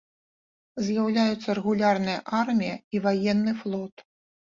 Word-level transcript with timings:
З'яўляюцца 0.85 1.55
рэгулярная 1.59 2.15
армія 2.37 2.75
і 2.97 3.03
ваенны 3.05 3.53
флот. 3.61 3.95